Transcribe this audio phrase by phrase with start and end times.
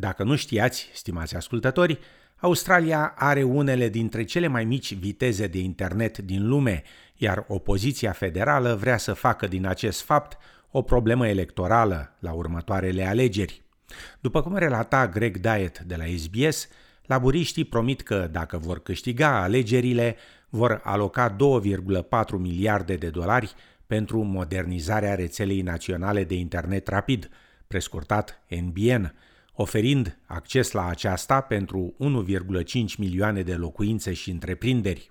[0.00, 1.98] Dacă nu știați, stimați ascultători,
[2.36, 6.82] Australia are unele dintre cele mai mici viteze de internet din lume,
[7.16, 10.38] iar opoziția federală vrea să facă din acest fapt
[10.70, 13.62] o problemă electorală la următoarele alegeri.
[14.20, 16.68] După cum relata Greg Diet de la SBS,
[17.06, 20.16] laburiștii promit că dacă vor câștiga alegerile,
[20.48, 23.54] vor aloca 2,4 miliarde de dolari
[23.86, 27.28] pentru modernizarea rețelei naționale de internet rapid,
[27.66, 29.14] prescurtat NBN,
[29.60, 31.94] oferind acces la aceasta pentru
[32.64, 35.10] 1,5 milioane de locuințe și întreprinderi.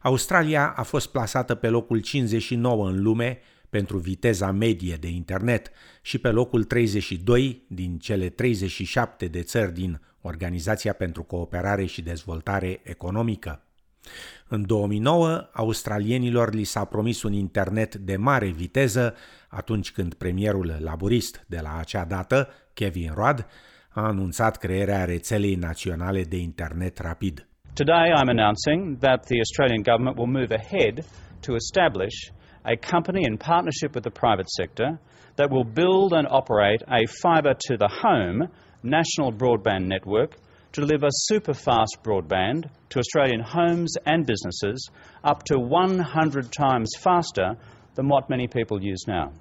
[0.00, 3.38] Australia a fost plasată pe locul 59 în lume
[3.70, 5.70] pentru viteza medie de internet
[6.02, 12.80] și pe locul 32 din cele 37 de țări din Organizația pentru Cooperare și Dezvoltare
[12.82, 13.65] Economică.
[14.48, 19.14] În 2009, australienilor li s-a promis un internet de mare viteză
[19.48, 23.46] atunci când premierul laburist de la acea dată, Kevin Rudd,
[23.88, 27.46] a anunțat crearea rețelei naționale de internet rapid.
[27.74, 30.94] Today I'm announcing that the Australian government will move ahead
[31.46, 32.16] to establish
[32.62, 34.88] a company in partnership with the private sector
[35.34, 38.48] that will build and operate a fibre to the home
[38.82, 40.30] national broadband network
[40.76, 44.90] to deliver super fast broadband to Australian homes and businesses
[45.24, 47.56] up to 100 times faster
[47.94, 49.32] than what many people use now.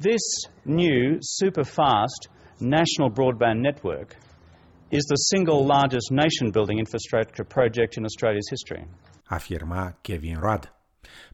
[0.00, 0.24] This
[0.64, 2.28] new super fast
[2.60, 4.16] national broadband network
[4.90, 8.84] is the single largest nation building infrastructure project in Australia's history.
[9.30, 10.72] Afirma Kevin Rudd.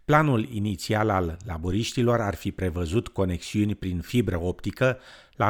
[0.05, 4.98] Planul inițial al laboriștilor ar fi prevăzut conexiuni prin fibră optică
[5.36, 5.48] la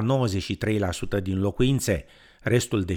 [1.18, 2.04] 93% din locuințe,
[2.48, 2.94] restul de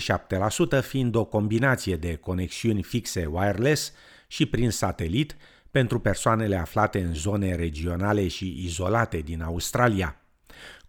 [0.80, 3.94] 7% fiind o combinație de conexiuni fixe wireless
[4.28, 5.36] și prin satelit
[5.72, 10.22] pentru persoanele aflate în zone regionale și izolate din Australia.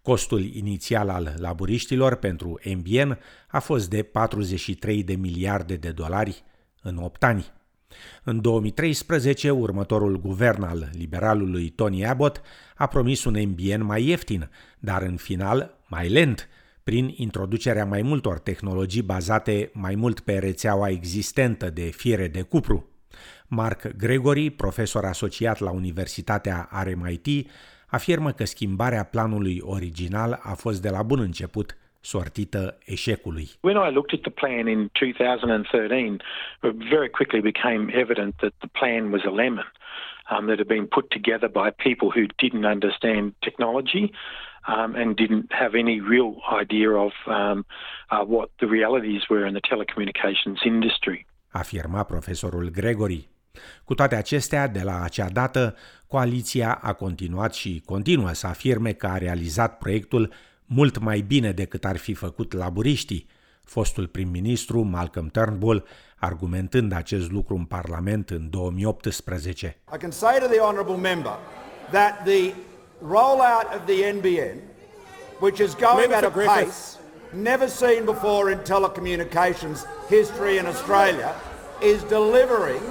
[0.01, 6.43] Costul inițial al laburiștilor pentru MBN a fost de 43 de miliarde de dolari
[6.81, 7.51] în 8 ani.
[8.23, 12.41] În 2013, următorul guvern al liberalului Tony Abbott
[12.75, 14.49] a promis un MBN mai ieftin,
[14.79, 16.49] dar în final mai lent,
[16.83, 22.89] prin introducerea mai multor tehnologii bazate mai mult pe rețeaua existentă de fiere de cupru.
[23.47, 27.49] Mark Gregory, profesor asociat la Universitatea RMIT,
[27.87, 33.49] afirmă că schimbarea planului original a fost de la bun început sortită eșecului.
[33.61, 36.17] When I looked at the plan in 2013,
[36.63, 39.71] it very quickly became evident that the plan was a lemon
[40.31, 44.05] um, that had been put together by people who didn't understand technology
[44.73, 46.31] um, and didn't have any real
[46.61, 47.65] idea of um,
[48.11, 51.25] uh, what the realities were in the telecommunications industry.
[51.51, 53.29] Afirma profesorul Gregory.
[53.83, 55.75] Cu toate acestea, de la acea dată,
[56.07, 60.33] coaliția a continuat și continuă să afirme că a realizat proiectul
[60.65, 63.27] mult mai bine decât ar fi făcut laburiștii,
[63.63, 65.85] fostul prim-ministru Malcolm Turnbull
[66.19, 69.77] argumentând acest lucru în Parlament în 2018.
[69.93, 71.37] I can say to the honourable member
[71.91, 72.53] that the
[73.01, 74.57] rollout of the NBN,
[75.39, 76.99] which is going at a pace
[77.33, 81.33] never seen before in telecommunications history in Australia,
[81.81, 82.81] is delivering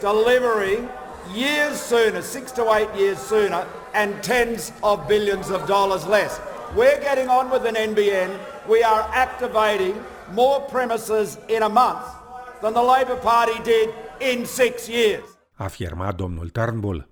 [0.00, 0.88] delivering
[1.34, 6.40] years sooner, six to eight years sooner, and tens of billions of dollars less.
[6.74, 8.38] We're getting on with an NBN.
[8.70, 9.94] We are activating
[10.32, 12.06] more premises in a month
[12.60, 13.88] than the Labor Party did
[14.32, 15.24] in six years.
[15.54, 17.08] Afirma domnul Turnbull.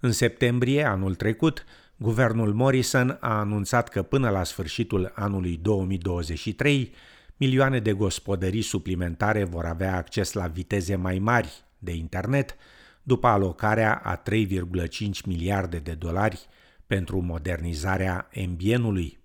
[0.00, 1.64] În septembrie anul trecut,
[1.96, 6.94] guvernul Morrison a anunțat că până la sfârșitul anului 2023,
[7.36, 12.56] milioane de gospodării suplimentare vor avea acces la viteze mai mari de internet,
[13.02, 16.46] după alocarea a 3,5 miliarde de dolari
[16.86, 19.19] pentru modernizarea ambienului.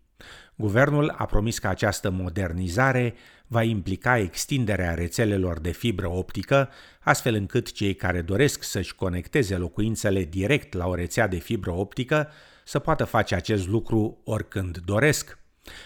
[0.56, 3.14] Guvernul a promis că această modernizare
[3.48, 10.24] va implica extinderea rețelelor de fibră optică, astfel încât cei care doresc să-și conecteze locuințele
[10.24, 12.30] direct la o rețea de fibră optică
[12.64, 15.38] să poată face acest lucru oricând doresc.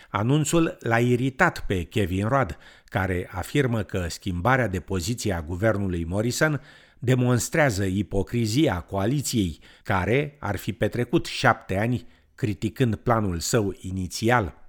[0.10, 6.62] Anunțul l-a iritat pe Kevin Rudd, care afirmă că schimbarea de poziție a guvernului Morrison
[7.00, 14.69] demonstrează ipocrizia coaliției, care ar fi petrecut șapte ani criticând planul său inițial.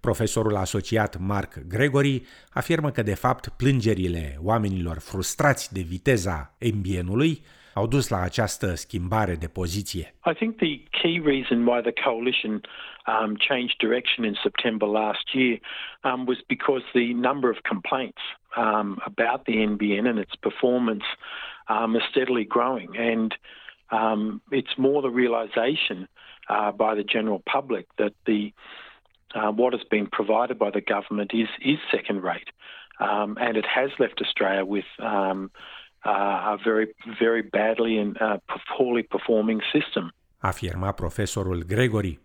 [0.00, 2.22] Profesorul asociat Mark Gregory
[2.52, 7.42] afirmă că, de fapt, plângerile oamenilor frustrați de viteza ambienului
[7.74, 10.14] au dus la această schimbare de poziție.
[10.30, 12.60] I think the key reason why the coalition
[13.06, 15.58] um, changed direction in September last year
[16.04, 18.22] um, was because the number of complaints
[18.56, 21.06] um, about the NBN and its performance
[21.68, 23.34] um, is steadily growing, and
[23.90, 26.08] um, it's more the realization
[26.48, 28.52] uh, by the general public that the
[29.34, 32.50] uh, what has been provided by the government is is second rate,
[32.98, 35.50] um, and it has left Australia with um,
[36.04, 36.86] uh, a very
[37.18, 38.38] very badly and uh,
[38.76, 40.12] poorly performing system.
[40.42, 42.18] Afirma profesorul Gregory.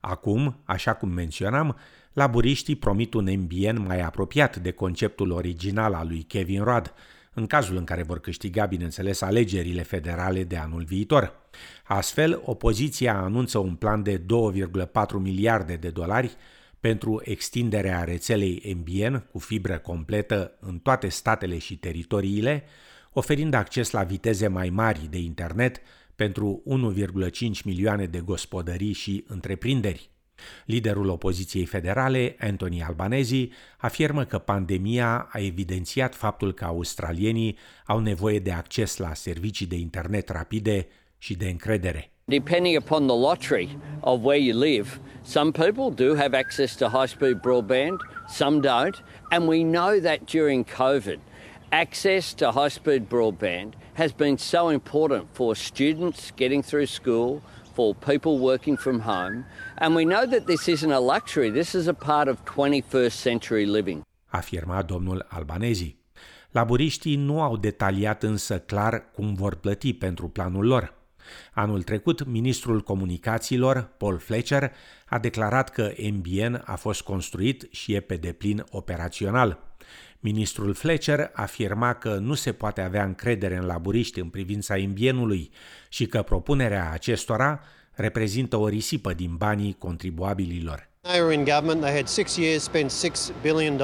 [0.00, 1.76] Acum, așa cum menționam,
[2.12, 6.92] laburiștii promit un MBN mai apropiat de conceptul original al lui Kevin Rudd,
[7.40, 11.32] în cazul în care vor câștiga, bineînțeles, alegerile federale de anul viitor.
[11.84, 14.24] Astfel, opoziția anunță un plan de 2,4
[15.18, 16.36] miliarde de dolari
[16.80, 22.64] pentru extinderea rețelei MBN cu fibră completă în toate statele și teritoriile,
[23.12, 25.80] oferind acces la viteze mai mari de internet
[26.16, 26.62] pentru
[26.94, 30.10] 1,5 milioane de gospodării și întreprinderi.
[30.64, 33.48] Liderul opoziției federale, Anthony Albanese,
[33.78, 37.56] afirmă că pandemia a evidențiat faptul că australienii
[37.86, 40.86] au nevoie de acces la servicii de internet rapide
[41.18, 42.10] și de încredere.
[42.24, 47.08] Depending upon the lottery of where you live, some people do have access to high
[47.08, 47.98] speed broadband,
[48.28, 51.18] some don't, and we know that during COVID,
[51.70, 57.42] access to high speed broadband has been so important for students getting through school,
[57.80, 59.44] for people working from home,
[59.78, 63.66] and we know that this isn't a luxury, this is a part of 21st century
[63.66, 64.02] living.
[64.26, 65.96] Afirma domnul Albanezi.
[66.50, 70.94] Laburiștii nu au detaliat însă clar cum vor plăti pentru planul lor.
[71.52, 74.72] Anul trecut, ministrul comunicațiilor, Paul Fletcher,
[75.08, 79.69] a declarat că MBN a fost construit și e pe deplin operațional.
[80.20, 85.50] Ministrul Fletcher afirma că nu se poate avea încredere în laburiști în privința MBN-ului
[85.88, 87.60] și că propunerea acestora
[87.92, 90.88] reprezintă o risipă din banii contribuabililor.
[91.02, 93.80] They were in government, they had six years, spent $6 billion,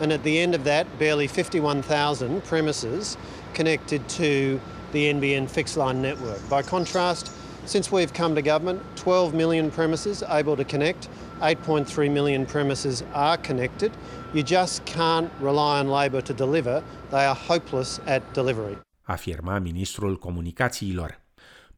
[0.00, 3.16] and at the end of that, barely 51,000 premises
[3.54, 4.60] connected to
[4.92, 6.40] the NBN fixed line network.
[6.48, 7.30] By contrast,
[7.64, 11.08] since we've come to government, 12 million premises able to connect,
[11.40, 13.90] 8.3 million premises are connected.
[14.32, 16.82] You just can't rely on Labor to deliver.
[17.10, 18.78] They are hopeless at delivery.
[19.02, 21.20] Afirma ministrul comunicațiilor.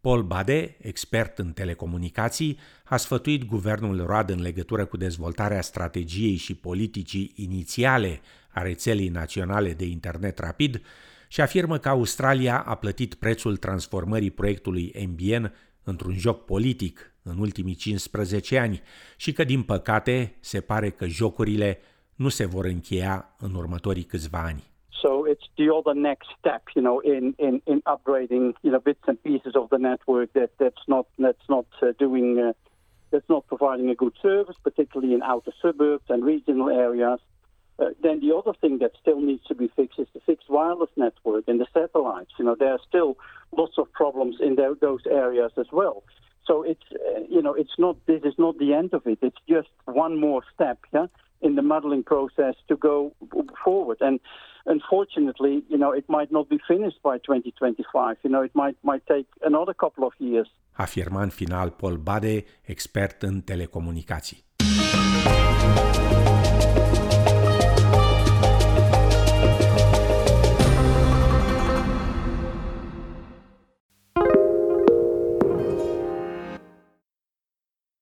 [0.00, 6.54] Paul Bade, expert în telecomunicații, a sfătuit guvernul Road în legătură cu dezvoltarea strategiei și
[6.54, 10.82] politicii inițiale a rețelei naționale de internet rapid
[11.28, 15.52] și afirmă că Australia a plătit prețul transformării proiectului MBN
[15.84, 18.82] într-un joc politic în ultimii 15 ani
[19.16, 21.78] și că, din păcate, se pare că jocurile
[22.14, 24.62] nu se vor încheia în următorii câțiva ani.
[25.02, 29.06] So it's the other next step, you know, in, in, in upgrading, you know, bits
[29.06, 32.52] and pieces of the network that, that's not that's not uh, doing uh,
[33.10, 37.20] that's not providing a good service, particularly in outer suburbs and regional areas.
[37.78, 40.90] Uh, then the other thing that still needs to be fixed is the fixed wireless
[40.96, 42.32] network and the satellites.
[42.38, 43.16] You know, there are still
[43.56, 46.02] lots of problems in those areas as well.
[46.48, 49.18] So it's uh, you know it's not this is not the end of it.
[49.20, 51.06] It's just one more step, yeah,
[51.42, 53.12] in the modeling process to go
[53.64, 53.98] forward.
[54.00, 54.18] And
[54.66, 58.16] unfortunately, you know, it might not be finished by 2025.
[58.24, 60.48] You know, it might might take another couple of years.
[60.72, 64.47] Afirma în final Paul Bade, expert în telecomunicații.